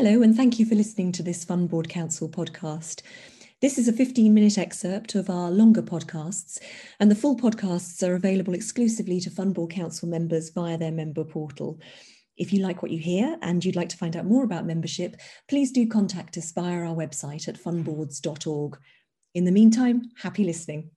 Hello, 0.00 0.22
and 0.22 0.36
thank 0.36 0.60
you 0.60 0.64
for 0.64 0.76
listening 0.76 1.10
to 1.10 1.24
this 1.24 1.42
Fund 1.42 1.70
Board 1.70 1.88
Council 1.88 2.28
podcast. 2.28 3.02
This 3.60 3.78
is 3.78 3.88
a 3.88 3.92
15 3.92 4.32
minute 4.32 4.56
excerpt 4.56 5.16
of 5.16 5.28
our 5.28 5.50
longer 5.50 5.82
podcasts, 5.82 6.60
and 7.00 7.10
the 7.10 7.16
full 7.16 7.36
podcasts 7.36 8.08
are 8.08 8.14
available 8.14 8.54
exclusively 8.54 9.18
to 9.18 9.28
Fund 9.28 9.54
Board 9.54 9.72
Council 9.72 10.08
members 10.08 10.50
via 10.50 10.78
their 10.78 10.92
member 10.92 11.24
portal. 11.24 11.80
If 12.36 12.52
you 12.52 12.62
like 12.62 12.80
what 12.80 12.92
you 12.92 13.00
hear 13.00 13.38
and 13.42 13.64
you'd 13.64 13.74
like 13.74 13.88
to 13.88 13.96
find 13.96 14.16
out 14.16 14.24
more 14.24 14.44
about 14.44 14.66
membership, 14.66 15.16
please 15.48 15.72
do 15.72 15.84
contact 15.88 16.36
us 16.36 16.52
via 16.52 16.84
our 16.84 16.94
website 16.94 17.48
at 17.48 17.60
fundboards.org. 17.60 18.78
In 19.34 19.46
the 19.46 19.50
meantime, 19.50 20.12
happy 20.22 20.44
listening. 20.44 20.92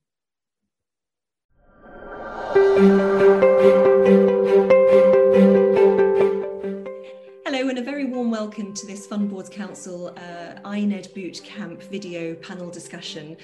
Welcome 8.42 8.74
to 8.74 8.88
this 8.88 9.06
Fund 9.06 9.30
Boards 9.30 9.52
Council 9.52 10.08
uh, 10.18 10.68
INED 10.68 11.14
Boot 11.14 11.44
Camp 11.44 11.80
video 11.84 12.34
panel 12.34 12.72
discussion. 12.72 13.38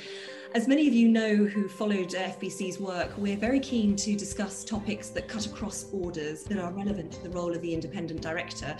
As 0.56 0.68
many 0.68 0.88
of 0.88 0.94
you 0.96 1.08
know 1.08 1.36
who 1.36 1.68
followed 1.68 2.10
FBC's 2.10 2.80
work, 2.80 3.12
we're 3.16 3.38
very 3.38 3.60
keen 3.60 3.96
to 3.98 4.16
discuss 4.16 4.64
topics 4.64 5.10
that 5.10 5.28
cut 5.28 5.46
across 5.46 5.84
borders 5.84 6.46
that 6.46 6.58
are 6.58 6.72
relevant 6.72 7.12
to 7.12 7.22
the 7.22 7.30
role 7.30 7.54
of 7.54 7.62
the 7.62 7.72
independent 7.76 8.22
director. 8.22 8.76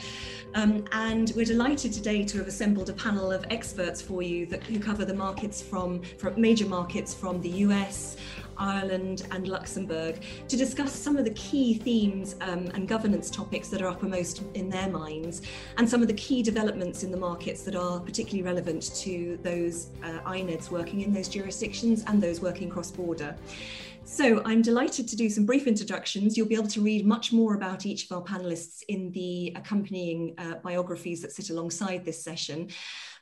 Um, 0.56 0.86
and 0.92 1.34
we're 1.36 1.46
delighted 1.46 1.94
today 1.94 2.24
to 2.24 2.40
have 2.40 2.48
assembled 2.48 2.90
a 2.90 2.94
panel 2.94 3.32
of 3.32 3.46
experts 3.52 4.02
for 4.02 4.24
you 4.24 4.48
that 4.48 4.64
who 4.64 4.80
cover 4.80 5.06
the 5.06 5.14
markets 5.14 5.62
from, 5.62 6.02
from 6.18 6.42
major 6.42 6.66
markets 6.66 7.14
from 7.14 7.42
the 7.42 7.50
US, 7.50 8.18
Ireland, 8.60 9.28
and 9.32 9.48
Luxembourg 9.48 10.20
to 10.48 10.58
discuss 10.58 10.92
some 10.94 11.18
of 11.18 11.26
the 11.26 11.32
key 11.32 11.76
themes 11.76 12.36
um, 12.42 12.68
and 12.74 12.88
governance 12.88 13.30
topics 13.30 13.70
that 13.70 13.82
are 13.82 13.88
uppermost 13.88 14.44
in 14.54 14.70
their 14.70 14.90
minds 14.90 15.42
and 15.78 15.90
some 15.90 16.02
of 16.02 16.08
the 16.08 16.14
key 16.14 16.42
developments 16.44 17.04
in 17.04 17.12
the 17.12 17.18
markets 17.18 17.64
that 17.64 17.76
are 17.76 18.00
particularly 18.00 18.44
relevant 18.44 18.96
to 18.96 19.38
those 19.44 19.90
uh, 20.04 20.20
INEDs 20.30 20.70
working 20.72 21.02
in 21.02 21.14
those 21.14 21.28
jurisdictions 21.28 22.04
and 22.08 22.22
those 22.22 22.42
working 22.42 22.70
cross 22.70 22.92
border. 22.92 23.36
So 24.10 24.42
I'm 24.46 24.62
delighted 24.62 25.06
to 25.10 25.18
do 25.18 25.30
some 25.30 25.46
brief 25.46 25.68
introductions. 25.68 26.38
You'll 26.38 26.48
be 26.48 26.56
able 26.56 26.70
to 26.70 26.82
read 26.82 27.06
much 27.06 27.34
more 27.34 27.56
about 27.56 27.86
each 27.86 28.10
of 28.10 28.16
our 28.16 28.24
panelists 28.24 28.82
in 28.88 29.12
the 29.12 29.52
accompanying 29.58 30.34
uh, 30.38 30.56
biographies 30.64 31.22
that 31.24 31.34
sit 31.34 31.50
alongside 31.50 32.06
this 32.06 32.24
session. 32.24 32.70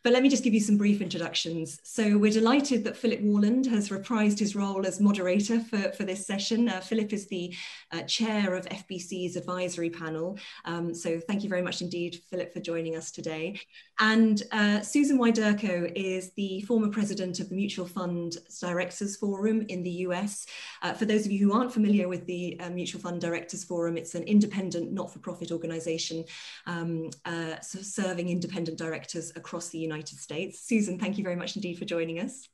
But 0.06 0.14
let 0.14 0.22
me 0.22 0.30
just 0.30 0.44
give 0.44 0.54
you 0.54 0.60
some 0.60 0.78
brief 0.78 1.02
introductions. 1.02 1.80
So 1.82 2.20
we're 2.20 2.32
delighted 2.32 2.84
that 2.84 2.96
Philip 2.96 3.22
Warland 3.22 3.66
has 3.66 3.90
reprised 3.90 4.38
his 4.38 4.56
role 4.56 4.86
as 4.86 5.02
moderator 5.02 5.60
for, 5.60 5.92
for 5.94 6.04
this 6.04 6.28
session. 6.28 6.70
Uh, 6.70 6.80
Philip 6.80 7.12
is 7.12 7.26
the 7.26 7.56
uh, 7.92 8.04
chair 8.04 8.54
of 8.54 8.68
FBC's 8.68 9.36
advisory 9.36 9.90
panel. 9.90 10.38
Um, 10.66 10.94
so 10.94 11.20
thank 11.20 11.42
you 11.42 11.50
very 11.50 11.64
much 11.64 11.82
indeed, 11.82 12.22
Philip, 12.30 12.54
for 12.54 12.60
joining 12.60 12.96
us 12.96 13.10
today. 13.10 13.60
And 14.00 14.44
uh, 14.52 14.82
Susan 14.82 15.18
Wyderko 15.18 15.92
is 15.96 16.32
the 16.34 16.62
former 16.62 16.90
president 16.90 17.40
of 17.40 17.50
the 17.50 17.56
Mutual 17.56 17.88
Fund 17.88 18.38
Directors 18.62 19.18
Forum 19.18 19.66
in 19.70 19.82
the 19.82 19.90
US. 19.90 20.46
Uh, 20.84 20.94
for 20.94 21.06
those 21.06 21.26
of 21.26 21.32
you 21.32 21.48
who 21.48 21.58
aren't 21.58 21.74
familiar 21.74 22.08
with 22.08 22.28
the 22.28 22.60
uh, 22.60 22.70
Mutual 22.70 23.02
Fund 23.02 23.22
Directors 23.22 23.64
Forum, 23.64 23.98
it's 23.98 24.14
an 24.14 24.24
independent, 24.26 24.92
not-for-profit 24.92 25.52
organization 25.52 26.26
um, 26.68 27.10
uh, 27.26 27.60
serving 27.62 28.30
independent 28.30 28.78
directors 28.78 29.32
across 29.36 29.70
the 29.70 29.80
United 29.80 29.95
United 29.96 30.20
States. 30.20 30.60
Susan, 30.68 31.00
thank 31.00 31.18
you 31.18 31.24
very 31.24 31.36
much 31.36 31.56
indeed 31.56 31.78
for 31.78 31.86
joining 31.86 32.20
us. 32.20 32.48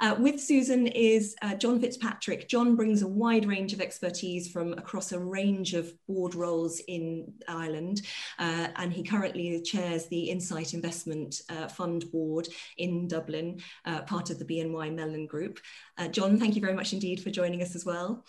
Uh, 0.00 0.16
with 0.18 0.40
Susan 0.40 0.86
is 0.86 1.36
uh, 1.42 1.54
John 1.54 1.78
Fitzpatrick. 1.78 2.48
John 2.48 2.74
brings 2.74 3.02
a 3.02 3.06
wide 3.06 3.46
range 3.46 3.74
of 3.74 3.82
expertise 3.82 4.50
from 4.50 4.72
across 4.74 5.12
a 5.12 5.18
range 5.18 5.74
of 5.74 5.92
board 6.06 6.34
roles 6.34 6.80
in 6.88 7.34
Ireland, 7.46 8.00
uh, 8.38 8.68
and 8.76 8.92
he 8.92 9.02
currently 9.02 9.60
chairs 9.60 10.06
the 10.06 10.30
Insight 10.30 10.72
Investment 10.72 11.42
uh, 11.50 11.68
Fund 11.68 12.10
Board 12.10 12.48
in 12.78 13.08
Dublin, 13.08 13.60
uh, 13.84 14.02
part 14.02 14.30
of 14.30 14.38
the 14.38 14.44
BNY 14.46 14.94
Mellon 14.94 15.26
Group. 15.26 15.60
Uh, 15.98 16.08
John, 16.08 16.38
thank 16.38 16.54
you 16.54 16.62
very 16.62 16.74
much 16.74 16.94
indeed 16.94 17.22
for 17.22 17.30
joining 17.30 17.62
us 17.62 17.74
as 17.74 17.84
well. 17.84 18.24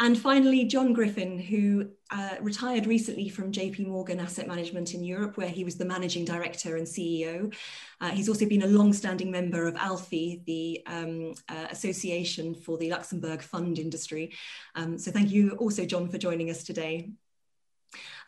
And 0.00 0.16
finally, 0.16 0.64
John 0.64 0.92
Griffin, 0.92 1.40
who 1.40 1.88
uh, 2.12 2.36
retired 2.40 2.86
recently 2.86 3.28
from 3.28 3.50
JP 3.50 3.88
Morgan 3.88 4.20
Asset 4.20 4.46
Management 4.46 4.94
in 4.94 5.02
Europe, 5.02 5.36
where 5.36 5.48
he 5.48 5.64
was 5.64 5.76
the 5.76 5.84
managing 5.84 6.24
director 6.24 6.76
and 6.76 6.86
CEO. 6.86 7.52
Uh, 8.00 8.10
he's 8.10 8.28
also 8.28 8.46
been 8.46 8.62
a 8.62 8.68
long-standing 8.68 9.28
member 9.28 9.66
of 9.66 9.74
ALFI, 9.74 10.44
the 10.44 10.82
um, 10.86 11.34
uh, 11.48 11.66
Association 11.70 12.54
for 12.54 12.78
the 12.78 12.90
Luxembourg 12.90 13.42
Fund 13.42 13.80
Industry. 13.80 14.32
Um, 14.76 14.98
so 14.98 15.10
thank 15.10 15.32
you 15.32 15.56
also, 15.58 15.84
John, 15.84 16.08
for 16.08 16.16
joining 16.16 16.48
us 16.48 16.62
today. 16.62 17.10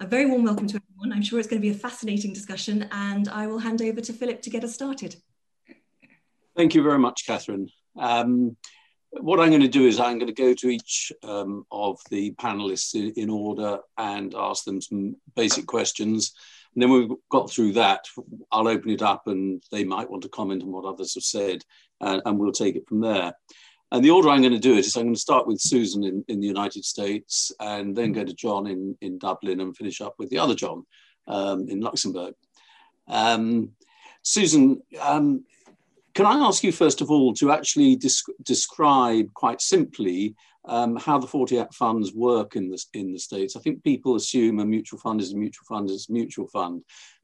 A 0.00 0.06
very 0.06 0.26
warm 0.26 0.42
welcome 0.42 0.66
to 0.66 0.80
everyone. 0.82 1.16
I'm 1.16 1.22
sure 1.22 1.38
it's 1.38 1.48
going 1.48 1.62
to 1.62 1.66
be 1.66 1.74
a 1.74 1.78
fascinating 1.78 2.32
discussion, 2.32 2.88
and 2.90 3.28
I 3.28 3.46
will 3.46 3.58
hand 3.58 3.80
over 3.80 4.00
to 4.00 4.12
Philip 4.12 4.42
to 4.42 4.50
get 4.50 4.64
us 4.64 4.74
started. 4.74 5.14
Thank 6.56 6.74
you 6.74 6.82
very 6.82 6.98
much, 6.98 7.26
Catherine. 7.26 7.68
Um, 7.96 8.56
what 9.12 9.40
I'm 9.40 9.50
going 9.50 9.60
to 9.62 9.68
do 9.68 9.86
is 9.86 9.98
I'm 9.98 10.18
going 10.18 10.32
to 10.32 10.42
go 10.42 10.54
to 10.54 10.68
each 10.68 11.12
um, 11.22 11.66
of 11.70 11.98
the 12.10 12.32
panelists 12.32 12.94
in, 12.94 13.12
in, 13.16 13.30
order 13.30 13.78
and 13.98 14.34
ask 14.36 14.64
them 14.64 14.80
some 14.80 15.16
basic 15.34 15.66
questions. 15.66 16.32
And 16.74 16.82
then 16.82 16.90
we've 16.90 17.10
got 17.30 17.50
through 17.50 17.72
that, 17.72 18.06
I'll 18.52 18.68
open 18.68 18.90
it 18.90 19.02
up 19.02 19.26
and 19.26 19.62
they 19.72 19.82
might 19.82 20.08
want 20.08 20.22
to 20.22 20.28
comment 20.28 20.62
on 20.62 20.70
what 20.70 20.84
others 20.84 21.14
have 21.14 21.24
said 21.24 21.62
and, 22.00 22.22
and 22.24 22.38
we'll 22.38 22.52
take 22.52 22.76
it 22.76 22.88
from 22.88 23.00
there. 23.00 23.32
And 23.92 24.04
the 24.04 24.10
order 24.10 24.28
I'm 24.28 24.42
going 24.42 24.52
to 24.52 24.58
do 24.58 24.74
it 24.74 24.86
is 24.86 24.96
I'm 24.96 25.04
going 25.04 25.14
to 25.14 25.20
start 25.20 25.48
with 25.48 25.60
Susan 25.60 26.04
in, 26.04 26.24
in 26.28 26.38
the 26.38 26.46
United 26.46 26.84
States 26.84 27.50
and 27.58 27.96
then 27.96 28.12
go 28.12 28.24
to 28.24 28.32
John 28.32 28.68
in, 28.68 28.96
in 29.00 29.18
Dublin 29.18 29.60
and 29.60 29.76
finish 29.76 30.00
up 30.00 30.14
with 30.18 30.30
the 30.30 30.38
other 30.38 30.54
John 30.54 30.86
um, 31.26 31.68
in 31.68 31.80
Luxembourg. 31.80 32.34
Um, 33.08 33.72
Susan, 34.22 34.82
um, 35.00 35.44
can 36.14 36.26
I 36.26 36.34
ask 36.34 36.62
you, 36.64 36.72
first 36.72 37.00
of 37.00 37.10
all, 37.10 37.32
to 37.34 37.52
actually 37.52 37.98
describe 38.42 39.32
quite 39.34 39.60
simply 39.60 40.34
um, 40.64 40.96
how 40.96 41.18
the 41.18 41.26
40 41.26 41.58
Act 41.58 41.74
funds 41.74 42.12
work 42.12 42.56
in 42.56 42.68
the, 42.68 42.82
in 42.94 43.12
the 43.12 43.18
States? 43.18 43.56
I 43.56 43.60
think 43.60 43.82
people 43.82 44.16
assume 44.16 44.60
a 44.60 44.64
mutual 44.64 44.98
fund 44.98 45.20
is 45.20 45.32
a 45.32 45.36
mutual 45.36 45.64
fund 45.66 45.90
is 45.90 46.06
a 46.08 46.12
mutual 46.12 46.48
fund, 46.48 46.82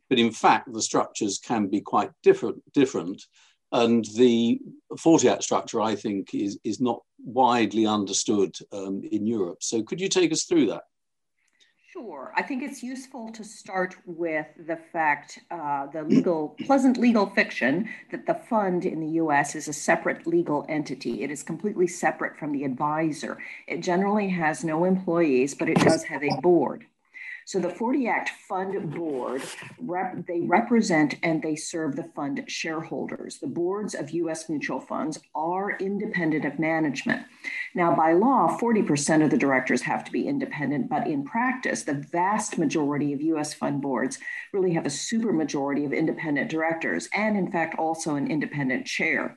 but 0.08 0.18
in 0.18 0.30
fact, 0.30 0.72
the 0.72 0.82
structures 0.82 1.38
can 1.38 1.66
be 1.66 1.80
quite 1.80 2.10
different. 2.22 2.62
different 2.72 3.22
and 3.72 4.04
the 4.16 4.60
40 4.98 5.28
Act 5.28 5.42
structure, 5.42 5.80
I 5.80 5.96
think, 5.96 6.34
is, 6.34 6.58
is 6.64 6.80
not 6.80 7.02
widely 7.24 7.86
understood 7.86 8.54
um, 8.72 9.02
in 9.10 9.26
Europe. 9.26 9.62
So 9.62 9.82
could 9.82 10.00
you 10.00 10.08
take 10.08 10.32
us 10.32 10.44
through 10.44 10.66
that? 10.66 10.84
Sure. 11.96 12.30
I 12.36 12.42
think 12.42 12.62
it's 12.62 12.82
useful 12.82 13.32
to 13.32 13.42
start 13.42 13.96
with 14.04 14.46
the 14.66 14.76
fact, 14.76 15.38
uh, 15.50 15.86
the 15.86 16.02
legal, 16.02 16.54
pleasant 16.66 16.98
legal 16.98 17.24
fiction 17.30 17.88
that 18.10 18.26
the 18.26 18.34
fund 18.34 18.84
in 18.84 19.00
the 19.00 19.12
US 19.22 19.54
is 19.54 19.66
a 19.66 19.72
separate 19.72 20.26
legal 20.26 20.66
entity. 20.68 21.22
It 21.22 21.30
is 21.30 21.42
completely 21.42 21.86
separate 21.86 22.38
from 22.38 22.52
the 22.52 22.64
advisor. 22.64 23.38
It 23.66 23.78
generally 23.78 24.28
has 24.28 24.62
no 24.62 24.84
employees, 24.84 25.54
but 25.54 25.70
it 25.70 25.78
does 25.78 26.04
have 26.04 26.22
a 26.22 26.38
board. 26.42 26.84
So 27.46 27.60
the 27.60 27.70
40 27.70 28.08
Act 28.08 28.30
Fund 28.48 28.92
Board, 28.92 29.40
rep, 29.80 30.26
they 30.26 30.40
represent 30.40 31.14
and 31.22 31.40
they 31.40 31.54
serve 31.54 31.94
the 31.94 32.10
fund 32.14 32.42
shareholders. 32.48 33.38
The 33.38 33.46
boards 33.46 33.94
of 33.94 34.10
US 34.10 34.48
mutual 34.50 34.80
funds 34.80 35.20
are 35.32 35.78
independent 35.78 36.44
of 36.44 36.58
management. 36.58 37.22
Now, 37.76 37.94
by 37.94 38.14
law, 38.14 38.56
40% 38.58 39.22
of 39.22 39.30
the 39.30 39.36
directors 39.36 39.82
have 39.82 40.02
to 40.04 40.10
be 40.10 40.26
independent, 40.26 40.88
but 40.88 41.06
in 41.06 41.24
practice, 41.24 41.82
the 41.82 41.92
vast 41.92 42.56
majority 42.56 43.12
of 43.12 43.20
US 43.20 43.52
fund 43.52 43.82
boards 43.82 44.18
really 44.54 44.72
have 44.72 44.86
a 44.86 44.88
supermajority 44.88 45.84
of 45.84 45.92
independent 45.92 46.50
directors 46.50 47.06
and, 47.12 47.36
in 47.36 47.52
fact, 47.52 47.78
also 47.78 48.14
an 48.14 48.30
independent 48.30 48.86
chair. 48.86 49.36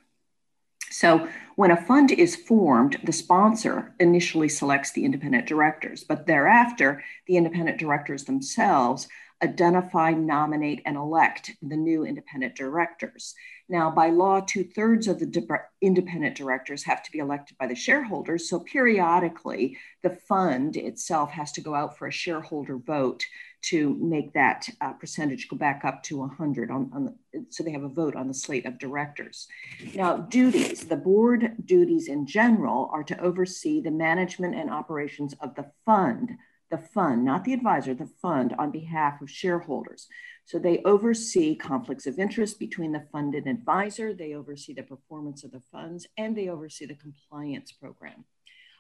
So, 0.89 1.27
when 1.57 1.71
a 1.71 1.85
fund 1.85 2.11
is 2.11 2.37
formed, 2.37 2.97
the 3.03 3.11
sponsor 3.11 3.93
initially 3.99 4.47
selects 4.47 4.93
the 4.93 5.03
independent 5.03 5.45
directors, 5.45 6.05
but 6.05 6.25
thereafter, 6.25 7.03
the 7.27 7.35
independent 7.35 7.77
directors 7.77 8.23
themselves 8.23 9.09
identify, 9.43 10.11
nominate, 10.11 10.81
and 10.85 10.95
elect 10.95 11.51
the 11.61 11.75
new 11.75 12.05
independent 12.05 12.55
directors. 12.55 13.35
Now, 13.69 13.91
by 13.91 14.09
law, 14.09 14.39
two 14.41 14.63
thirds 14.63 15.07
of 15.07 15.19
the 15.19 15.61
independent 15.79 16.35
directors 16.35 16.83
have 16.85 17.03
to 17.03 17.11
be 17.11 17.19
elected 17.19 17.55
by 17.59 17.67
the 17.67 17.75
shareholders. 17.75 18.49
So, 18.49 18.59
periodically, 18.59 19.77
the 20.01 20.09
fund 20.09 20.75
itself 20.75 21.29
has 21.31 21.51
to 21.53 21.61
go 21.61 21.75
out 21.75 21.95
for 21.95 22.07
a 22.07 22.11
shareholder 22.11 22.77
vote 22.77 23.23
to 23.61 23.95
make 24.01 24.33
that 24.33 24.67
uh, 24.81 24.93
percentage 24.93 25.49
go 25.49 25.57
back 25.57 25.83
up 25.83 26.01
to 26.03 26.17
100 26.17 26.71
on, 26.71 26.89
on 26.93 27.05
the, 27.05 27.45
so 27.49 27.63
they 27.63 27.71
have 27.71 27.83
a 27.83 27.89
vote 27.89 28.15
on 28.15 28.27
the 28.27 28.33
slate 28.33 28.65
of 28.65 28.79
directors. 28.79 29.47
Now, 29.93 30.17
duties, 30.17 30.85
the 30.85 30.95
board 30.95 31.55
duties 31.65 32.07
in 32.07 32.25
general 32.25 32.89
are 32.91 33.03
to 33.03 33.19
oversee 33.19 33.81
the 33.81 33.91
management 33.91 34.55
and 34.55 34.69
operations 34.69 35.35
of 35.41 35.55
the 35.55 35.69
fund, 35.85 36.37
the 36.69 36.77
fund, 36.77 37.25
not 37.25 37.43
the 37.43 37.53
advisor, 37.53 37.93
the 37.93 38.09
fund 38.21 38.53
on 38.57 38.71
behalf 38.71 39.21
of 39.21 39.29
shareholders. 39.29 40.07
So 40.45 40.59
they 40.59 40.81
oversee 40.83 41.55
conflicts 41.55 42.07
of 42.07 42.19
interest 42.19 42.59
between 42.59 42.91
the 42.91 43.05
fund 43.11 43.35
and 43.35 43.47
advisor, 43.47 44.13
they 44.13 44.33
oversee 44.33 44.73
the 44.73 44.83
performance 44.83 45.43
of 45.43 45.51
the 45.51 45.61
funds, 45.71 46.07
and 46.17 46.35
they 46.35 46.49
oversee 46.49 46.85
the 46.85 46.95
compliance 46.95 47.71
program. 47.71 48.25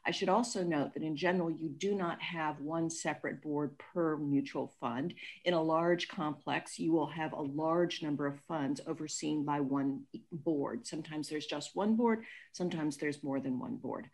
I 0.05 0.11
should 0.11 0.29
also 0.29 0.63
note 0.63 0.93
that 0.93 1.03
in 1.03 1.15
general, 1.15 1.51
you 1.51 1.69
do 1.69 1.93
not 1.93 2.21
have 2.21 2.59
one 2.61 2.89
separate 2.89 3.41
board 3.41 3.77
per 3.77 4.17
mutual 4.17 4.73
fund. 4.79 5.13
In 5.45 5.53
a 5.53 5.61
large 5.61 6.07
complex, 6.07 6.79
you 6.79 6.91
will 6.91 7.07
have 7.07 7.33
a 7.33 7.41
large 7.41 8.01
number 8.01 8.25
of 8.25 8.39
funds 8.47 8.81
overseen 8.87 9.43
by 9.43 9.59
one 9.59 10.03
board. 10.31 10.87
Sometimes 10.87 11.29
there's 11.29 11.45
just 11.45 11.75
one 11.75 11.95
board, 11.95 12.23
sometimes 12.53 12.97
there's 12.97 13.23
more 13.23 13.39
than 13.39 13.59
one 13.59 13.75
board. 13.75 14.09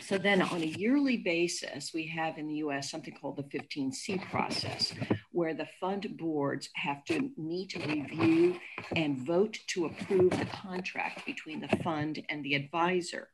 So 0.00 0.16
then 0.16 0.40
on 0.40 0.62
a 0.62 0.66
yearly 0.66 1.18
basis, 1.18 1.92
we 1.92 2.06
have 2.06 2.38
in 2.38 2.48
the 2.48 2.56
US 2.56 2.90
something 2.90 3.14
called 3.14 3.36
the 3.36 3.58
15C 3.58 4.30
process, 4.30 4.94
where 5.32 5.52
the 5.52 5.68
fund 5.80 6.16
boards 6.16 6.70
have 6.74 7.04
to 7.04 7.30
meet, 7.36 7.74
review, 7.74 8.58
and 8.96 9.18
vote 9.18 9.58
to 9.68 9.86
approve 9.86 10.30
the 10.30 10.46
contract 10.46 11.26
between 11.26 11.60
the 11.60 11.76
fund 11.82 12.24
and 12.30 12.42
the 12.42 12.54
advisor. 12.54 13.28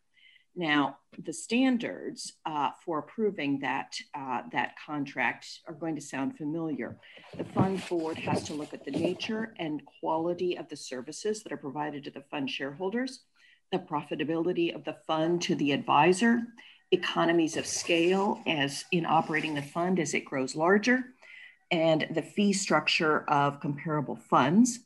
Now, 0.57 0.99
the 1.19 1.33
standards 1.33 2.35
uh, 2.47 2.71
for 2.85 2.99
approving 3.01 3.59
that, 3.61 3.97
uh, 4.15 4.43
that 4.53 4.75
contract 4.85 5.61
are 5.67 5.75
going 5.75 5.97
to 5.97 6.01
sound 6.01 6.37
familiar. 6.37 6.97
The 7.37 7.45
fund 7.45 7.83
board 7.89 8.19
has 8.19 8.45
to 8.45 8.55
look 8.55 8.73
at 8.73 8.85
the 8.85 8.93
nature 8.93 9.55
and 9.59 9.83
quality 10.01 10.57
of 10.57 10.69
the 10.69 10.77
services 10.77 11.43
that 11.43 11.53
are 11.53 11.57
provided 11.57 12.05
to 12.05 12.11
the 12.11 12.23
fund 12.31 12.49
shareholders, 12.49 13.25
the 13.75 13.79
profitability 13.81 14.75
of 14.75 14.85
the 14.85 14.97
fund 15.07 15.43
to 15.43 15.55
the 15.55 15.73
advisor, 15.73 16.43
economies 16.93 17.57
of 17.57 17.67
scale 17.67 18.41
as 18.47 18.85
in 18.93 19.05
operating 19.05 19.55
the 19.55 19.63
fund 19.63 19.99
as 19.99 20.15
it 20.15 20.25
grows 20.25 20.55
larger, 20.55 21.05
and 21.71 22.07
the 22.11 22.23
fee 22.23 22.53
structure 22.53 23.25
of 23.29 23.61
comparable 23.61 24.17
funds 24.17 24.79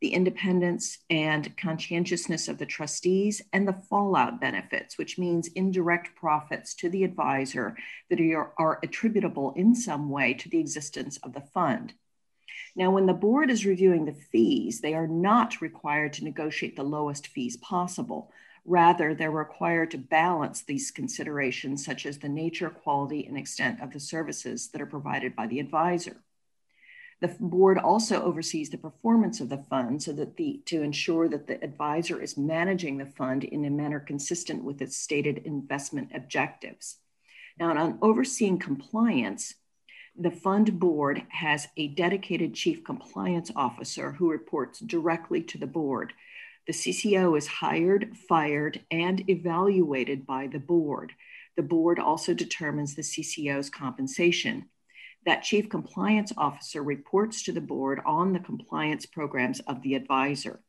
the 0.00 0.12
independence 0.12 0.98
and 1.08 1.56
conscientiousness 1.56 2.48
of 2.48 2.58
the 2.58 2.66
trustees, 2.66 3.40
and 3.52 3.66
the 3.66 3.72
fallout 3.72 4.40
benefits, 4.40 4.98
which 4.98 5.18
means 5.18 5.48
indirect 5.54 6.14
profits 6.14 6.74
to 6.74 6.90
the 6.90 7.02
advisor 7.02 7.76
that 8.10 8.20
are, 8.20 8.52
are 8.58 8.78
attributable 8.82 9.52
in 9.56 9.74
some 9.74 10.10
way 10.10 10.34
to 10.34 10.48
the 10.50 10.60
existence 10.60 11.16
of 11.22 11.32
the 11.32 11.40
fund. 11.40 11.94
Now, 12.76 12.90
when 12.90 13.06
the 13.06 13.14
board 13.14 13.50
is 13.50 13.64
reviewing 13.64 14.04
the 14.04 14.12
fees, 14.12 14.80
they 14.80 14.92
are 14.92 15.06
not 15.06 15.62
required 15.62 16.12
to 16.14 16.24
negotiate 16.24 16.76
the 16.76 16.84
lowest 16.84 17.28
fees 17.28 17.56
possible. 17.56 18.30
Rather, 18.66 19.14
they're 19.14 19.30
required 19.30 19.90
to 19.92 19.98
balance 19.98 20.62
these 20.62 20.90
considerations, 20.90 21.82
such 21.82 22.04
as 22.04 22.18
the 22.18 22.28
nature, 22.28 22.68
quality, 22.68 23.24
and 23.26 23.38
extent 23.38 23.80
of 23.80 23.92
the 23.92 24.00
services 24.00 24.68
that 24.68 24.82
are 24.82 24.86
provided 24.86 25.34
by 25.34 25.46
the 25.46 25.58
advisor. 25.58 26.18
The 27.20 27.28
board 27.40 27.78
also 27.78 28.22
oversees 28.22 28.68
the 28.68 28.76
performance 28.76 29.40
of 29.40 29.48
the 29.48 29.64
fund 29.70 30.02
so 30.02 30.12
that 30.12 30.36
the 30.36 30.60
to 30.66 30.82
ensure 30.82 31.30
that 31.30 31.46
the 31.46 31.62
advisor 31.64 32.20
is 32.20 32.36
managing 32.36 32.98
the 32.98 33.06
fund 33.06 33.44
in 33.44 33.64
a 33.64 33.70
manner 33.70 34.00
consistent 34.00 34.62
with 34.62 34.82
its 34.82 34.98
stated 34.98 35.38
investment 35.46 36.10
objectives. 36.14 36.98
Now, 37.58 37.70
on 37.70 37.98
overseeing 38.02 38.58
compliance, 38.58 39.54
the 40.18 40.30
fund 40.30 40.78
board 40.78 41.22
has 41.28 41.68
a 41.76 41.88
dedicated 41.88 42.54
chief 42.54 42.82
compliance 42.84 43.50
officer 43.54 44.12
who 44.12 44.30
reports 44.30 44.80
directly 44.80 45.42
to 45.42 45.58
the 45.58 45.66
board. 45.66 46.12
The 46.66 46.72
CCO 46.72 47.36
is 47.36 47.46
hired, 47.46 48.16
fired, 48.28 48.80
and 48.90 49.28
evaluated 49.28 50.26
by 50.26 50.46
the 50.46 50.58
board. 50.58 51.12
The 51.56 51.62
board 51.62 51.98
also 51.98 52.34
determines 52.34 52.94
the 52.94 53.02
CCO's 53.02 53.70
compensation 53.70 54.68
that 55.26 55.42
chief 55.42 55.68
compliance 55.68 56.32
officer 56.36 56.82
reports 56.82 57.42
to 57.42 57.52
the 57.52 57.60
board 57.60 58.00
on 58.06 58.32
the 58.32 58.38
compliance 58.38 59.04
programs 59.06 59.58
of 59.60 59.82
the 59.82 59.94
advisor. 59.94 60.60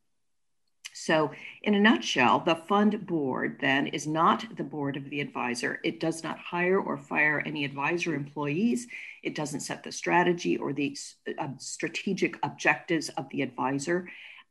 So, 1.00 1.32
in 1.62 1.76
a 1.76 1.80
nutshell, 1.80 2.40
the 2.40 2.56
fund 2.56 3.06
board 3.06 3.60
then 3.62 3.88
is 3.88 4.08
not 4.08 4.58
the 4.58 4.64
board 4.64 4.98
of 4.98 5.10
the 5.10 5.22
advisor. 5.22 5.80
It 5.84 6.00
does 6.00 6.24
not 6.24 6.40
hire 6.40 6.80
or 6.80 6.98
fire 6.98 7.44
any 7.46 7.66
advisor 7.66 8.16
employees. 8.16 8.88
It 9.22 9.36
doesn't 9.36 9.60
set 9.60 9.84
the 9.84 9.92
strategy 9.92 10.58
or 10.58 10.74
the 10.74 10.98
uh, 11.38 11.50
strategic 11.60 12.38
objectives 12.44 13.10
of 13.10 13.30
the 13.30 13.44
advisor 13.44 14.10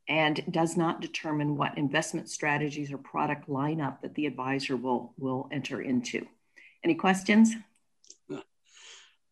and 0.08 0.40
does 0.52 0.76
not 0.76 1.00
determine 1.00 1.56
what 1.56 1.76
investment 1.76 2.30
strategies 2.30 2.92
or 2.92 2.98
product 2.98 3.48
lineup 3.48 4.00
that 4.02 4.14
the 4.14 4.26
advisor 4.26 4.76
will, 4.76 5.14
will 5.18 5.48
enter 5.50 5.82
into. 5.82 6.26
Any 6.84 6.94
questions? 6.94 7.54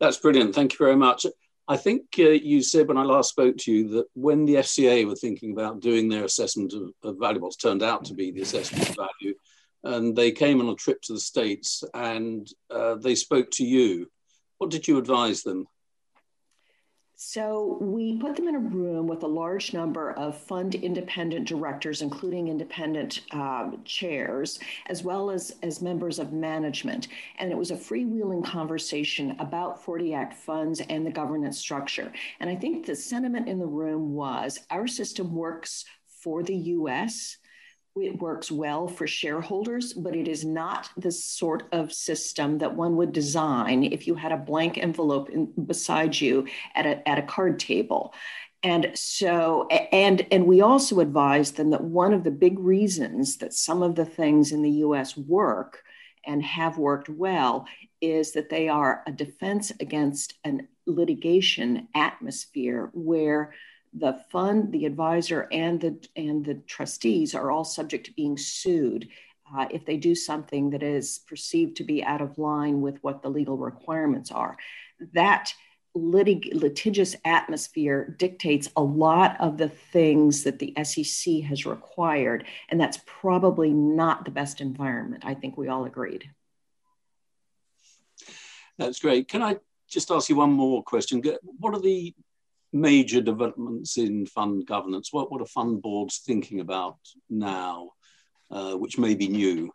That's 0.00 0.16
brilliant. 0.16 0.54
Thank 0.54 0.72
you 0.72 0.78
very 0.78 0.96
much. 0.96 1.26
I 1.66 1.76
think 1.78 2.02
uh, 2.18 2.28
you 2.28 2.62
said 2.62 2.88
when 2.88 2.98
I 2.98 3.04
last 3.04 3.30
spoke 3.30 3.56
to 3.58 3.72
you 3.72 3.88
that 3.90 4.06
when 4.14 4.44
the 4.44 4.56
FCA 4.56 5.06
were 5.06 5.16
thinking 5.16 5.52
about 5.52 5.80
doing 5.80 6.08
their 6.08 6.24
assessment 6.24 6.74
of, 6.74 6.90
of 7.02 7.18
value, 7.18 7.40
what's 7.40 7.56
turned 7.56 7.82
out 7.82 8.04
to 8.06 8.14
be 8.14 8.30
the 8.30 8.42
assessment 8.42 8.90
of 8.90 8.96
value, 8.96 9.34
and 9.82 10.14
they 10.14 10.30
came 10.30 10.60
on 10.60 10.68
a 10.68 10.74
trip 10.74 11.00
to 11.02 11.14
the 11.14 11.20
States 11.20 11.82
and 11.94 12.48
uh, 12.70 12.96
they 12.96 13.14
spoke 13.14 13.50
to 13.52 13.64
you. 13.64 14.10
What 14.58 14.70
did 14.70 14.86
you 14.88 14.98
advise 14.98 15.42
them? 15.42 15.66
So 17.16 17.78
we 17.80 18.18
put 18.18 18.34
them 18.34 18.48
in 18.48 18.56
a 18.56 18.58
room 18.58 19.06
with 19.06 19.22
a 19.22 19.28
large 19.28 19.72
number 19.72 20.12
of 20.12 20.36
fund 20.36 20.74
independent 20.74 21.46
directors, 21.46 22.02
including 22.02 22.48
independent 22.48 23.20
um, 23.30 23.80
chairs, 23.84 24.58
as 24.86 25.04
well 25.04 25.30
as, 25.30 25.54
as 25.62 25.80
members 25.80 26.18
of 26.18 26.32
management. 26.32 27.06
And 27.38 27.52
it 27.52 27.56
was 27.56 27.70
a 27.70 27.76
freewheeling 27.76 28.44
conversation 28.44 29.36
about 29.38 29.82
40 29.84 30.12
Act 30.12 30.34
funds 30.34 30.80
and 30.88 31.06
the 31.06 31.10
governance 31.10 31.58
structure. 31.58 32.12
And 32.40 32.50
I 32.50 32.56
think 32.56 32.84
the 32.84 32.96
sentiment 32.96 33.48
in 33.48 33.60
the 33.60 33.66
room 33.66 34.14
was 34.14 34.58
our 34.70 34.88
system 34.88 35.34
works 35.34 35.84
for 36.08 36.42
the 36.42 36.56
US 36.56 37.36
it 37.96 38.18
works 38.18 38.50
well 38.50 38.88
for 38.88 39.06
shareholders, 39.06 39.92
but 39.92 40.16
it 40.16 40.26
is 40.26 40.44
not 40.44 40.90
the 40.96 41.12
sort 41.12 41.64
of 41.70 41.92
system 41.92 42.58
that 42.58 42.74
one 42.74 42.96
would 42.96 43.12
design 43.12 43.84
if 43.84 44.06
you 44.06 44.16
had 44.16 44.32
a 44.32 44.36
blank 44.36 44.78
envelope 44.78 45.30
in, 45.30 45.52
beside 45.66 46.20
you 46.20 46.46
at 46.74 46.86
a, 46.86 47.08
at 47.08 47.18
a 47.18 47.22
card 47.22 47.60
table. 47.60 48.12
And 48.64 48.90
so, 48.94 49.68
and 49.68 50.26
and 50.32 50.46
we 50.46 50.62
also 50.62 51.00
advised 51.00 51.56
them 51.56 51.70
that 51.70 51.84
one 51.84 52.14
of 52.14 52.24
the 52.24 52.30
big 52.30 52.58
reasons 52.58 53.36
that 53.36 53.52
some 53.52 53.82
of 53.82 53.94
the 53.94 54.06
things 54.06 54.52
in 54.52 54.62
the 54.62 54.70
U.S. 54.70 55.16
work 55.16 55.82
and 56.26 56.42
have 56.42 56.78
worked 56.78 57.10
well 57.10 57.66
is 58.00 58.32
that 58.32 58.48
they 58.48 58.68
are 58.68 59.02
a 59.06 59.12
defense 59.12 59.70
against 59.80 60.34
an 60.44 60.66
litigation 60.86 61.88
atmosphere 61.94 62.90
where 62.94 63.52
the 63.96 64.20
fund, 64.30 64.72
the 64.72 64.86
advisor, 64.86 65.48
and 65.52 65.80
the 65.80 66.08
and 66.16 66.44
the 66.44 66.54
trustees 66.54 67.34
are 67.34 67.50
all 67.50 67.64
subject 67.64 68.06
to 68.06 68.12
being 68.12 68.36
sued 68.36 69.08
uh, 69.56 69.66
if 69.70 69.84
they 69.84 69.96
do 69.96 70.14
something 70.14 70.70
that 70.70 70.82
is 70.82 71.20
perceived 71.28 71.76
to 71.76 71.84
be 71.84 72.02
out 72.02 72.20
of 72.20 72.38
line 72.38 72.80
with 72.80 72.98
what 73.02 73.22
the 73.22 73.28
legal 73.28 73.56
requirements 73.56 74.32
are. 74.32 74.56
That 75.12 75.54
litig- 75.96 76.52
litigious 76.52 77.14
atmosphere 77.24 78.16
dictates 78.18 78.68
a 78.76 78.82
lot 78.82 79.36
of 79.40 79.58
the 79.58 79.68
things 79.68 80.42
that 80.42 80.58
the 80.58 80.74
SEC 80.82 81.42
has 81.44 81.64
required, 81.64 82.44
and 82.68 82.80
that's 82.80 82.98
probably 83.06 83.70
not 83.70 84.24
the 84.24 84.30
best 84.30 84.60
environment. 84.60 85.24
I 85.24 85.34
think 85.34 85.56
we 85.56 85.68
all 85.68 85.84
agreed. 85.84 86.28
That's 88.76 88.98
great. 88.98 89.28
Can 89.28 89.40
I 89.42 89.58
just 89.88 90.10
ask 90.10 90.28
you 90.28 90.34
one 90.34 90.52
more 90.52 90.82
question? 90.82 91.22
What 91.60 91.74
are 91.74 91.80
the 91.80 92.12
major 92.74 93.20
developments 93.20 93.96
in 93.96 94.26
fund 94.26 94.66
governance? 94.66 95.12
What, 95.12 95.30
what 95.30 95.40
are 95.40 95.46
fund 95.46 95.80
boards 95.80 96.18
thinking 96.18 96.60
about 96.60 96.98
now, 97.30 97.92
uh, 98.50 98.74
which 98.74 98.98
may 98.98 99.14
be 99.14 99.28
new? 99.28 99.72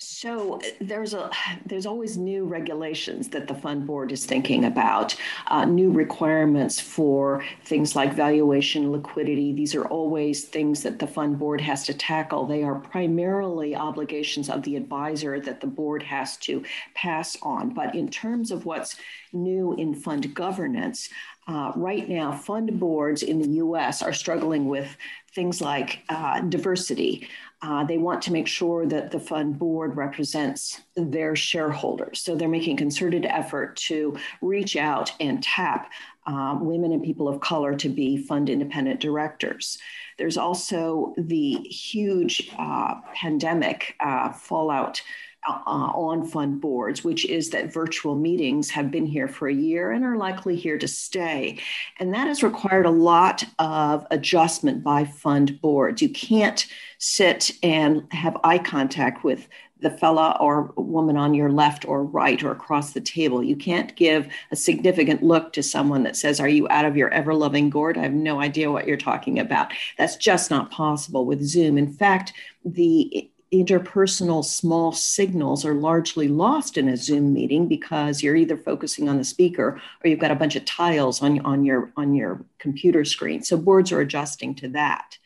So 0.00 0.60
there's 0.80 1.12
a 1.12 1.28
there's 1.66 1.84
always 1.84 2.16
new 2.16 2.44
regulations 2.44 3.30
that 3.30 3.48
the 3.48 3.54
fund 3.54 3.84
board 3.84 4.12
is 4.12 4.26
thinking 4.26 4.64
about, 4.64 5.16
uh, 5.48 5.64
new 5.64 5.90
requirements 5.90 6.78
for 6.78 7.42
things 7.64 7.96
like 7.96 8.14
valuation, 8.14 8.92
liquidity. 8.92 9.52
These 9.52 9.74
are 9.74 9.86
always 9.86 10.44
things 10.44 10.84
that 10.84 11.00
the 11.00 11.08
fund 11.08 11.36
board 11.40 11.60
has 11.62 11.84
to 11.86 11.94
tackle. 11.94 12.46
They 12.46 12.62
are 12.62 12.76
primarily 12.76 13.74
obligations 13.74 14.48
of 14.48 14.62
the 14.62 14.76
advisor 14.76 15.40
that 15.40 15.60
the 15.60 15.66
board 15.66 16.04
has 16.04 16.36
to 16.38 16.62
pass 16.94 17.36
on. 17.42 17.74
But 17.74 17.96
in 17.96 18.08
terms 18.08 18.52
of 18.52 18.66
what's 18.66 18.94
new 19.32 19.74
in 19.74 19.96
fund 19.96 20.32
governance, 20.32 21.08
uh, 21.48 21.72
right 21.74 22.08
now, 22.08 22.30
fund 22.30 22.78
boards 22.78 23.22
in 23.22 23.40
the 23.40 23.48
US 23.62 24.02
are 24.02 24.12
struggling 24.12 24.68
with 24.68 24.96
things 25.34 25.60
like 25.62 26.00
uh, 26.10 26.40
diversity. 26.40 27.26
Uh, 27.62 27.84
they 27.84 27.96
want 27.96 28.22
to 28.22 28.32
make 28.32 28.46
sure 28.46 28.86
that 28.86 29.10
the 29.10 29.18
fund 29.18 29.58
board 29.58 29.96
represents 29.96 30.82
their 30.94 31.34
shareholders. 31.34 32.20
So 32.20 32.36
they're 32.36 32.48
making 32.48 32.76
concerted 32.76 33.24
effort 33.24 33.76
to 33.88 34.16
reach 34.42 34.76
out 34.76 35.10
and 35.20 35.42
tap 35.42 35.90
um, 36.26 36.66
women 36.66 36.92
and 36.92 37.02
people 37.02 37.26
of 37.26 37.40
color 37.40 37.74
to 37.76 37.88
be 37.88 38.18
fund 38.18 38.50
independent 38.50 39.00
directors. 39.00 39.78
There's 40.18 40.36
also 40.36 41.14
the 41.16 41.54
huge 41.54 42.52
uh, 42.58 42.96
pandemic 43.14 43.96
uh, 44.00 44.32
fallout 44.32 45.00
uh, 45.46 45.60
on 45.66 46.26
fund 46.26 46.60
boards, 46.60 47.04
which 47.04 47.24
is 47.24 47.50
that 47.50 47.72
virtual 47.72 48.14
meetings 48.14 48.70
have 48.70 48.90
been 48.90 49.06
here 49.06 49.28
for 49.28 49.48
a 49.48 49.54
year 49.54 49.92
and 49.92 50.04
are 50.04 50.16
likely 50.16 50.56
here 50.56 50.78
to 50.78 50.88
stay. 50.88 51.58
And 51.98 52.12
that 52.14 52.26
has 52.26 52.42
required 52.42 52.86
a 52.86 52.90
lot 52.90 53.44
of 53.58 54.06
adjustment 54.10 54.82
by 54.82 55.04
fund 55.04 55.60
boards. 55.60 56.02
You 56.02 56.10
can't 56.10 56.66
sit 56.98 57.52
and 57.62 58.06
have 58.12 58.36
eye 58.44 58.58
contact 58.58 59.24
with 59.24 59.48
the 59.80 59.90
fella 59.90 60.36
or 60.40 60.72
woman 60.76 61.16
on 61.16 61.34
your 61.34 61.50
left 61.50 61.86
or 61.86 62.02
right 62.02 62.42
or 62.42 62.50
across 62.50 62.92
the 62.92 63.00
table. 63.00 63.42
You 63.42 63.56
can't 63.56 63.94
give 63.94 64.28
a 64.50 64.56
significant 64.56 65.22
look 65.22 65.52
to 65.52 65.62
someone 65.62 66.02
that 66.02 66.16
says, 66.16 66.40
Are 66.40 66.48
you 66.48 66.66
out 66.68 66.84
of 66.84 66.96
your 66.96 67.10
ever 67.10 67.32
loving 67.32 67.70
gourd? 67.70 67.96
I 67.96 68.02
have 68.02 68.12
no 68.12 68.40
idea 68.40 68.72
what 68.72 68.86
you're 68.86 68.96
talking 68.96 69.38
about. 69.38 69.72
That's 69.96 70.16
just 70.16 70.50
not 70.50 70.70
possible 70.70 71.24
with 71.24 71.42
Zoom. 71.42 71.78
In 71.78 71.92
fact, 71.92 72.32
the 72.64 73.30
interpersonal 73.52 74.44
small 74.44 74.92
signals 74.92 75.64
are 75.64 75.74
largely 75.74 76.28
lost 76.28 76.76
in 76.76 76.88
a 76.88 76.96
Zoom 76.96 77.32
meeting 77.32 77.66
because 77.66 78.22
you're 78.22 78.36
either 78.36 78.56
focusing 78.56 79.08
on 79.08 79.16
the 79.16 79.24
speaker 79.24 79.80
or 80.04 80.08
you've 80.08 80.18
got 80.18 80.30
a 80.30 80.36
bunch 80.36 80.56
of 80.56 80.64
tiles 80.64 81.22
on, 81.22 81.40
on, 81.40 81.64
your, 81.64 81.90
on 81.96 82.14
your 82.14 82.44
computer 82.58 83.04
screen. 83.04 83.42
So 83.42 83.56
boards 83.56 83.90
are 83.92 84.00
adjusting 84.00 84.54
to 84.56 84.68
that. 84.68 85.18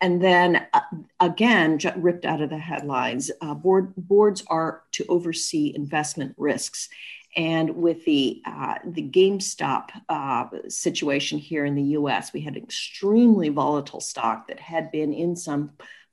And 0.00 0.22
then 0.22 0.66
uh, 0.72 0.80
again, 1.20 1.78
ripped 1.96 2.24
out 2.24 2.40
of 2.40 2.50
the 2.50 2.58
headlines, 2.58 3.30
uh, 3.40 3.54
board, 3.54 3.94
boards 3.96 4.42
are 4.48 4.82
to 4.92 5.04
oversee 5.08 5.72
investment 5.74 6.34
risks. 6.38 6.88
And 7.36 7.76
with 7.76 8.04
the 8.06 8.42
uh, 8.44 8.74
the 8.84 9.08
GameStop 9.08 9.90
uh, 10.08 10.46
situation 10.68 11.38
here 11.38 11.64
in 11.64 11.76
the 11.76 11.82
U.S., 11.82 12.32
we 12.32 12.40
had 12.40 12.56
extremely 12.56 13.50
volatile 13.50 14.00
stock 14.00 14.48
that 14.48 14.58
had 14.58 14.90
been 14.90 15.12
in 15.12 15.36
some 15.36 15.70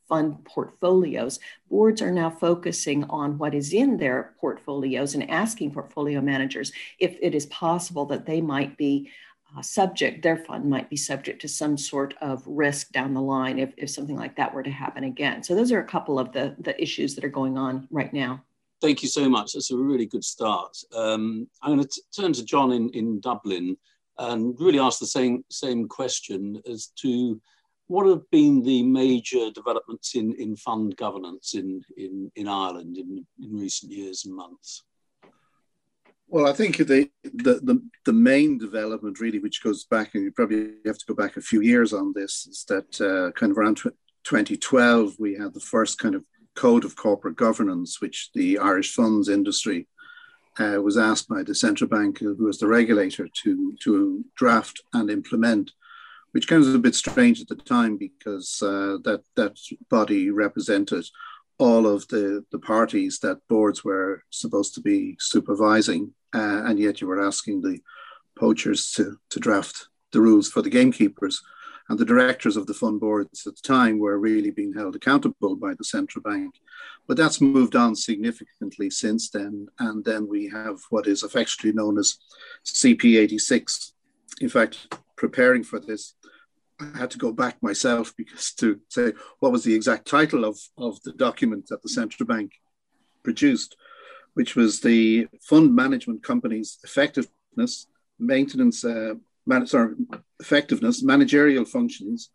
fund 0.07 0.43
portfolios. 0.45 1.39
Boards 1.69 2.01
are 2.01 2.11
now 2.11 2.29
focusing 2.29 3.03
on 3.05 3.37
what 3.37 3.53
is 3.53 3.73
in 3.73 3.97
their 3.97 4.35
portfolios 4.39 5.13
and 5.13 5.29
asking 5.29 5.71
portfolio 5.71 6.21
managers 6.21 6.71
if 6.99 7.17
it 7.21 7.35
is 7.35 7.45
possible 7.47 8.05
that 8.05 8.25
they 8.25 8.41
might 8.41 8.77
be 8.77 9.09
uh, 9.55 9.61
subject, 9.61 10.23
their 10.23 10.37
fund 10.37 10.69
might 10.69 10.89
be 10.89 10.97
subject 10.97 11.41
to 11.41 11.47
some 11.47 11.77
sort 11.77 12.13
of 12.21 12.43
risk 12.45 12.91
down 12.91 13.13
the 13.13 13.21
line 13.21 13.59
if, 13.59 13.73
if 13.77 13.89
something 13.89 14.17
like 14.17 14.35
that 14.35 14.53
were 14.53 14.63
to 14.63 14.69
happen 14.69 15.05
again. 15.05 15.41
So 15.41 15.55
those 15.55 15.71
are 15.71 15.79
a 15.79 15.87
couple 15.87 16.19
of 16.19 16.33
the, 16.33 16.55
the 16.59 16.79
issues 16.81 17.15
that 17.15 17.23
are 17.23 17.29
going 17.29 17.57
on 17.57 17.87
right 17.89 18.13
now. 18.13 18.43
Thank 18.81 19.01
you 19.01 19.09
so 19.09 19.27
much. 19.29 19.53
That's 19.53 19.71
a 19.71 19.77
really 19.77 20.05
good 20.05 20.23
start. 20.23 20.77
Um, 20.93 21.47
I'm 21.63 21.75
going 21.75 21.87
to 21.87 22.01
turn 22.15 22.33
to 22.33 22.45
John 22.45 22.73
in, 22.73 22.89
in 22.89 23.19
Dublin 23.21 23.77
and 24.19 24.55
really 24.59 24.79
ask 24.79 24.99
the 24.99 25.07
same, 25.07 25.43
same 25.49 25.87
question 25.87 26.61
as 26.69 26.87
to 26.97 27.41
what 27.87 28.07
have 28.07 28.29
been 28.31 28.63
the 28.63 28.83
major 28.83 29.49
developments 29.51 30.15
in, 30.15 30.33
in 30.35 30.55
fund 30.55 30.95
governance 30.97 31.55
in, 31.55 31.81
in, 31.95 32.31
in 32.35 32.47
Ireland 32.47 32.97
in, 32.97 33.25
in 33.41 33.57
recent 33.57 33.91
years 33.91 34.25
and 34.25 34.35
months? 34.35 34.83
Well, 36.29 36.47
I 36.47 36.53
think 36.53 36.77
the, 36.77 37.09
the, 37.23 37.61
the, 37.63 37.81
the, 38.05 38.11
main 38.11 38.57
development, 38.57 39.21
really, 39.21 39.39
which 39.39 39.63
goes 39.63 39.85
back, 39.85 40.13
and 40.13 40.25
you 40.25 40.31
probably 40.31 40.71
have 40.85 40.97
to 40.97 41.05
go 41.07 41.13
back 41.13 41.37
a 41.37 41.41
few 41.41 41.61
years 41.61 41.93
on 41.93 42.11
this, 42.13 42.45
is 42.47 42.65
that 42.67 42.99
uh, 42.99 43.31
kind 43.31 43.51
of 43.51 43.57
around 43.57 43.77
2012, 43.77 45.13
we 45.19 45.35
had 45.35 45.53
the 45.53 45.61
first 45.61 45.99
kind 45.99 46.15
of 46.15 46.25
code 46.53 46.83
of 46.83 46.97
corporate 46.97 47.37
governance, 47.37 48.01
which 48.01 48.29
the 48.33 48.57
Irish 48.57 48.93
funds 48.93 49.29
industry 49.29 49.87
uh, 50.59 50.81
was 50.81 50.97
asked 50.97 51.29
by 51.29 51.43
the 51.43 51.55
central 51.55 51.89
bank, 51.89 52.19
who 52.19 52.35
was 52.35 52.57
the 52.57 52.67
regulator, 52.67 53.29
to, 53.43 53.73
to 53.81 54.25
draft 54.35 54.81
and 54.93 55.09
implement 55.09 55.71
which 56.31 56.47
kind 56.47 56.59
was 56.59 56.73
a 56.73 56.79
bit 56.79 56.95
strange 56.95 57.41
at 57.41 57.47
the 57.47 57.55
time 57.55 57.97
because 57.97 58.61
uh, 58.61 58.97
that 59.03 59.23
that 59.35 59.57
body 59.89 60.29
represented 60.29 61.05
all 61.59 61.87
of 61.87 62.07
the, 62.09 62.45
the 62.51 62.59
parties 62.59 63.19
that 63.19 63.39
boards 63.47 63.83
were 63.83 64.23
supposed 64.29 64.75
to 64.75 64.81
be 64.81 65.15
supervising, 65.19 66.13
uh, 66.35 66.63
and 66.65 66.79
yet 66.79 67.01
you 67.01 67.07
were 67.07 67.25
asking 67.25 67.61
the 67.61 67.79
poachers 68.37 68.91
to, 68.91 69.17
to 69.29 69.39
draft 69.39 69.87
the 70.11 70.21
rules 70.21 70.49
for 70.49 70.61
the 70.61 70.69
gamekeepers. 70.69 71.41
And 71.89 71.97
the 71.97 72.05
directors 72.05 72.57
of 72.57 72.67
the 72.67 72.73
fund 72.73 72.99
boards 72.99 73.47
at 73.47 73.55
the 73.55 73.61
time 73.61 73.97
were 73.97 74.19
really 74.19 74.51
being 74.51 74.73
held 74.73 74.95
accountable 74.95 75.55
by 75.55 75.73
the 75.73 75.85
central 75.85 76.21
bank. 76.21 76.53
But 77.07 77.15
that's 77.15 77.39
moved 77.39 77.77
on 77.77 77.95
significantly 77.95 78.89
since 78.89 79.29
then. 79.29 79.67
And 79.79 80.03
then 80.03 80.27
we 80.27 80.49
have 80.49 80.79
what 80.89 81.07
is 81.07 81.23
affectionately 81.23 81.71
known 81.71 81.97
as 81.97 82.17
CP86. 82.65 83.93
In 84.41 84.49
fact, 84.49 84.93
preparing 85.15 85.63
for 85.63 85.79
this, 85.79 86.15
I 86.79 86.97
had 86.97 87.11
to 87.11 87.17
go 87.17 87.31
back 87.31 87.61
myself 87.63 88.13
because 88.15 88.51
to 88.53 88.79
say 88.89 89.13
what 89.39 89.51
was 89.51 89.63
the 89.63 89.73
exact 89.73 90.07
title 90.07 90.45
of, 90.45 90.59
of 90.77 91.01
the 91.03 91.13
document 91.13 91.67
that 91.69 91.81
the 91.81 91.89
central 91.89 92.27
bank 92.27 92.51
produced, 93.23 93.75
which 94.35 94.55
was 94.55 94.81
the 94.81 95.27
fund 95.41 95.75
management 95.75 96.23
company's 96.23 96.77
effectiveness, 96.83 97.87
maintenance, 98.19 98.85
uh, 98.85 99.15
man, 99.45 99.65
sorry, 99.65 99.95
effectiveness, 100.39 101.01
managerial 101.01 101.65
functions, 101.65 102.29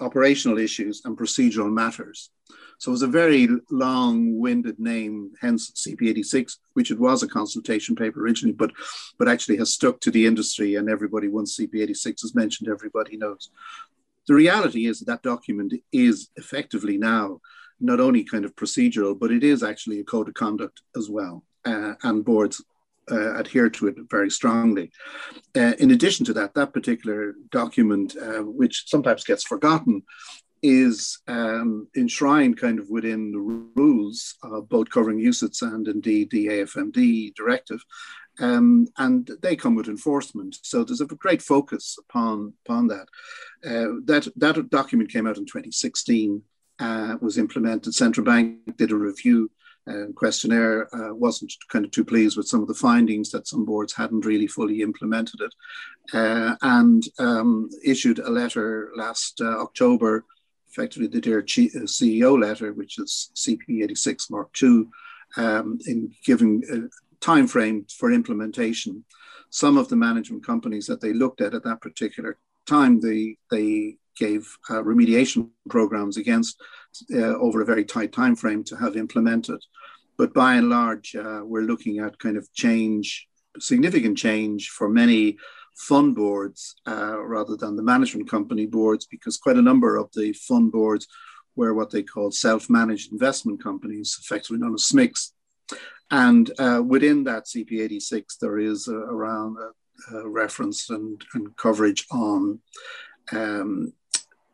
operational 0.00 0.58
issues, 0.58 1.02
and 1.04 1.16
procedural 1.16 1.72
matters. 1.72 2.30
So 2.78 2.90
it 2.90 2.92
was 2.92 3.02
a 3.02 3.06
very 3.06 3.48
long-winded 3.70 4.78
name, 4.80 5.32
hence 5.40 5.70
CP86, 5.70 6.56
which 6.72 6.90
it 6.90 6.98
was 6.98 7.22
a 7.22 7.28
consultation 7.28 7.94
paper 7.94 8.20
originally, 8.20 8.54
but 8.54 8.72
but 9.18 9.28
actually 9.28 9.56
has 9.58 9.72
stuck 9.72 10.00
to 10.00 10.10
the 10.10 10.26
industry, 10.26 10.74
and 10.74 10.88
everybody 10.88 11.28
once 11.28 11.56
CP86 11.56 12.24
is 12.24 12.34
mentioned, 12.34 12.68
everybody 12.68 13.16
knows. 13.16 13.50
The 14.26 14.34
reality 14.34 14.86
is 14.86 15.00
that, 15.00 15.06
that 15.06 15.22
document 15.22 15.74
is 15.92 16.30
effectively 16.36 16.96
now 16.98 17.40
not 17.80 18.00
only 18.00 18.22
kind 18.22 18.44
of 18.44 18.54
procedural, 18.54 19.18
but 19.18 19.32
it 19.32 19.42
is 19.42 19.62
actually 19.62 19.98
a 20.00 20.04
code 20.04 20.28
of 20.28 20.34
conduct 20.34 20.82
as 20.96 21.10
well, 21.10 21.44
uh, 21.64 21.94
and 22.02 22.24
boards 22.24 22.62
uh, 23.10 23.34
adhere 23.36 23.70
to 23.70 23.88
it 23.88 23.96
very 24.10 24.30
strongly. 24.30 24.90
Uh, 25.56 25.74
in 25.78 25.90
addition 25.90 26.24
to 26.26 26.32
that, 26.32 26.54
that 26.54 26.72
particular 26.72 27.34
document, 27.50 28.16
uh, 28.20 28.42
which 28.42 28.84
sometimes 28.86 29.24
gets 29.24 29.44
forgotten, 29.44 30.02
is 30.62 31.18
um, 31.26 31.88
enshrined 31.96 32.56
kind 32.56 32.78
of 32.78 32.88
within 32.88 33.32
the 33.32 33.40
rules 33.74 34.36
of 34.44 34.68
both 34.68 34.88
covering 34.90 35.18
UCITS 35.18 35.62
and 35.62 35.88
indeed 35.88 36.30
the 36.30 36.46
AFMD 36.46 37.34
directive. 37.34 37.82
Um, 38.38 38.88
and 38.96 39.28
they 39.42 39.56
come 39.56 39.74
with 39.74 39.88
enforcement. 39.88 40.56
So 40.62 40.84
there's 40.84 41.00
a 41.00 41.06
great 41.06 41.42
focus 41.42 41.98
upon, 41.98 42.54
upon 42.64 42.86
that. 42.88 43.06
Uh, 43.64 44.00
that. 44.04 44.28
That 44.36 44.70
document 44.70 45.12
came 45.12 45.26
out 45.26 45.36
in 45.36 45.44
2016, 45.44 46.42
uh, 46.78 47.16
was 47.20 47.36
implemented. 47.36 47.94
Central 47.94 48.24
Bank 48.24 48.76
did 48.76 48.90
a 48.90 48.96
review 48.96 49.50
uh, 49.90 50.06
questionnaire, 50.14 50.94
uh, 50.94 51.14
wasn't 51.14 51.52
kind 51.68 51.84
of 51.84 51.90
too 51.90 52.04
pleased 52.04 52.36
with 52.36 52.46
some 52.46 52.62
of 52.62 52.68
the 52.68 52.74
findings 52.74 53.30
that 53.30 53.48
some 53.48 53.64
boards 53.64 53.92
hadn't 53.92 54.24
really 54.24 54.46
fully 54.46 54.80
implemented 54.80 55.40
it, 55.40 55.54
uh, 56.14 56.54
and 56.62 57.04
um, 57.18 57.68
issued 57.84 58.18
a 58.20 58.30
letter 58.30 58.92
last 58.96 59.40
uh, 59.40 59.60
October 59.60 60.24
effectively 60.72 61.06
the 61.06 61.20
Dear 61.20 61.42
CEO 61.42 62.40
letter, 62.40 62.72
which 62.72 62.98
is 62.98 63.30
CP86 63.36 64.30
Mark 64.30 64.50
II, 64.62 64.86
um, 65.36 65.78
in 65.86 66.10
giving 66.24 66.62
a 66.72 67.24
time 67.24 67.46
frame 67.46 67.86
for 67.94 68.10
implementation. 68.10 69.04
Some 69.50 69.76
of 69.76 69.88
the 69.88 69.96
management 69.96 70.44
companies 70.44 70.86
that 70.86 71.00
they 71.00 71.12
looked 71.12 71.42
at 71.42 71.54
at 71.54 71.64
that 71.64 71.82
particular 71.82 72.38
time, 72.66 73.00
they 73.00 73.36
they 73.50 73.96
gave 74.16 74.56
uh, 74.70 74.82
remediation 74.82 75.50
programs 75.68 76.16
against 76.16 76.60
uh, 77.14 77.36
over 77.38 77.60
a 77.62 77.66
very 77.66 77.84
tight 77.84 78.12
time 78.12 78.36
frame 78.36 78.64
to 78.64 78.76
have 78.76 78.96
implemented. 78.96 79.60
But 80.18 80.34
by 80.34 80.54
and 80.54 80.68
large, 80.68 81.14
uh, 81.14 81.40
we're 81.44 81.62
looking 81.62 81.98
at 81.98 82.18
kind 82.18 82.36
of 82.36 82.52
change, 82.52 83.28
significant 83.58 84.18
change 84.18 84.68
for 84.68 84.88
many 84.88 85.38
fund 85.76 86.14
boards 86.14 86.76
uh, 86.86 87.18
rather 87.18 87.56
than 87.56 87.76
the 87.76 87.82
management 87.82 88.28
company 88.28 88.66
boards 88.66 89.06
because 89.06 89.38
quite 89.38 89.56
a 89.56 89.62
number 89.62 89.96
of 89.96 90.10
the 90.14 90.32
fund 90.34 90.70
boards 90.70 91.06
were 91.56 91.74
what 91.74 91.90
they 91.90 92.02
called 92.02 92.34
self-managed 92.34 93.12
investment 93.12 93.62
companies, 93.62 94.18
effectively 94.20 94.58
known 94.58 94.74
as 94.74 94.82
SMICs. 94.82 95.32
And 96.10 96.50
uh, 96.58 96.82
within 96.86 97.24
that 97.24 97.46
CP86, 97.46 98.38
there 98.40 98.58
is 98.58 98.86
uh, 98.88 98.94
around 98.94 99.56
reference 100.24 100.90
and, 100.90 101.22
and, 101.34 101.56
coverage 101.56 102.06
on 102.10 102.58
um, 103.30 103.92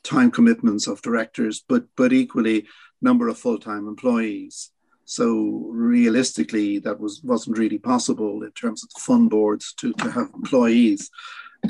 time 0.02 0.31
commitments 0.31 0.87
of 0.87 1.02
directors, 1.02 1.64
but 1.69 1.85
but 1.97 2.12
equally 2.12 2.67
number 3.00 3.28
of 3.28 3.38
full-time 3.38 3.87
employees. 3.87 4.71
So 5.05 5.69
realistically, 5.71 6.78
that 6.81 7.00
was 7.00 7.23
wasn't 7.23 7.59
really 7.59 7.78
possible 7.78 8.43
in 8.43 8.52
terms 8.52 8.83
of 8.83 8.90
the 8.90 9.00
fund 9.00 9.31
boards 9.31 9.73
to, 9.75 9.93
to 9.95 10.11
have 10.11 10.31
employees. 10.35 11.11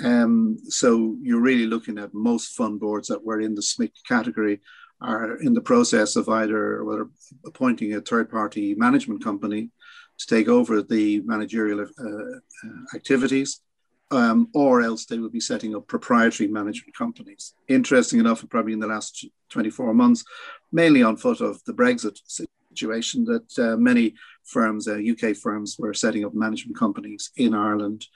Um, 0.05 0.59
so 0.65 1.17
you're 1.23 1.41
really 1.41 1.67
looking 1.67 1.99
at 1.99 2.13
most 2.13 2.57
fund 2.57 2.79
boards 2.81 3.09
that 3.09 3.25
were 3.25 3.41
in 3.41 3.55
the 3.55 3.63
SMIC 3.63 3.93
category 4.07 4.61
are 5.01 5.37
in 5.41 5.55
the 5.55 5.61
process 5.61 6.17
of 6.17 6.29
either 6.29 6.85
whether 6.85 7.09
appointing 7.47 7.95
a 7.95 8.01
third 8.01 8.29
party 8.31 8.75
management 8.75 9.23
company 9.23 9.71
to 10.19 10.27
take 10.27 10.49
over 10.49 10.83
the 10.83 11.21
managerial 11.21 11.81
uh, 11.81 11.85
uh, 12.05 12.97
activities, 12.97 13.61
um, 14.11 14.49
or 14.55 14.81
else 14.81 15.07
they 15.07 15.19
will 15.19 15.31
be 15.31 15.41
setting 15.41 15.75
up 15.75 15.87
proprietary 15.87 16.49
management 16.49 16.97
companies. 16.97 17.55
Interesting 17.69 18.21
enough, 18.21 18.45
probably 18.49 18.73
in 18.73 18.81
the 18.81 18.87
last 18.87 19.27
24 19.51 19.95
months, 19.95 20.25
mainly 20.73 21.03
on 21.03 21.17
foot 21.17 21.41
of 21.41 21.63
the 21.65 21.75
Brexit 21.75 22.19
situation 22.27 23.25
that 23.25 23.59
uh, 23.59 23.77
many 23.77 24.15
firms, 24.45 24.89
uh, 24.89 24.95
UK 24.95 25.37
firms, 25.37 25.77
were 25.79 25.95
setting 25.95 26.25
up 26.25 26.35
management 26.35 26.79
companies 26.79 27.31
in 27.37 27.55
Ireland. 27.55 28.07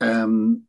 Um, 0.00 0.62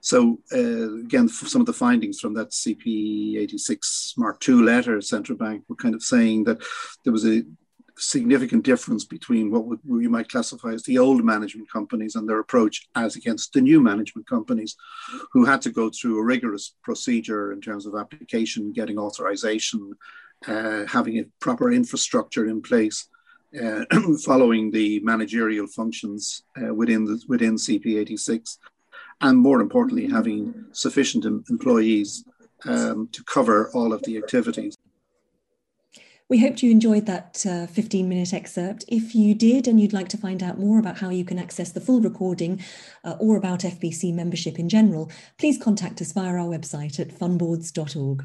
so 0.00 0.38
uh, 0.52 1.00
again, 1.00 1.28
some 1.28 1.60
of 1.60 1.66
the 1.66 1.72
findings 1.72 2.20
from 2.20 2.34
that 2.34 2.50
CP86 2.50 4.16
Mark 4.16 4.48
II 4.48 4.56
letter, 4.56 5.00
Central 5.00 5.36
Bank 5.36 5.64
were 5.68 5.76
kind 5.76 5.94
of 5.94 6.02
saying 6.02 6.44
that 6.44 6.62
there 7.04 7.12
was 7.12 7.26
a 7.26 7.42
significant 7.98 8.64
difference 8.64 9.04
between 9.04 9.50
what 9.50 9.64
would, 9.64 9.80
you 9.84 10.10
might 10.10 10.28
classify 10.28 10.72
as 10.72 10.82
the 10.82 10.98
old 10.98 11.24
management 11.24 11.70
companies 11.70 12.14
and 12.14 12.28
their 12.28 12.40
approach 12.40 12.86
as 12.94 13.16
against 13.16 13.52
the 13.52 13.60
new 13.60 13.80
management 13.80 14.28
companies 14.28 14.76
who 15.32 15.44
had 15.44 15.62
to 15.62 15.70
go 15.70 15.90
through 15.90 16.18
a 16.18 16.24
rigorous 16.24 16.74
procedure 16.82 17.52
in 17.52 17.60
terms 17.60 17.86
of 17.86 17.94
application, 17.94 18.72
getting 18.72 18.98
authorization, 18.98 19.92
uh, 20.46 20.84
having 20.86 21.18
a 21.18 21.24
proper 21.40 21.72
infrastructure 21.72 22.46
in 22.46 22.60
place, 22.60 23.08
uh, 23.62 23.84
following 24.24 24.70
the 24.70 25.00
managerial 25.00 25.66
functions 25.66 26.42
uh, 26.62 26.74
within 26.74 27.04
the, 27.04 27.22
within 27.28 27.54
CP86, 27.54 28.58
and 29.22 29.38
more 29.38 29.60
importantly, 29.60 30.08
having 30.08 30.66
sufficient 30.72 31.24
em- 31.24 31.44
employees 31.48 32.24
um, 32.66 33.08
to 33.12 33.24
cover 33.24 33.70
all 33.72 33.92
of 33.92 34.02
the 34.02 34.16
activities. 34.16 34.75
We 36.28 36.40
hoped 36.40 36.60
you 36.60 36.72
enjoyed 36.72 37.06
that 37.06 37.46
uh, 37.48 37.68
15 37.68 38.08
minute 38.08 38.34
excerpt. 38.34 38.84
If 38.88 39.14
you 39.14 39.32
did 39.32 39.68
and 39.68 39.80
you'd 39.80 39.92
like 39.92 40.08
to 40.08 40.16
find 40.16 40.42
out 40.42 40.58
more 40.58 40.80
about 40.80 40.98
how 40.98 41.10
you 41.10 41.24
can 41.24 41.38
access 41.38 41.70
the 41.70 41.80
full 41.80 42.00
recording 42.00 42.64
uh, 43.04 43.16
or 43.20 43.36
about 43.36 43.60
FBC 43.60 44.12
membership 44.12 44.58
in 44.58 44.68
general, 44.68 45.08
please 45.38 45.56
contact 45.56 46.00
us 46.00 46.10
via 46.12 46.30
our 46.30 46.48
website 46.48 46.98
at 46.98 47.16
fundboards.org. 47.16 48.24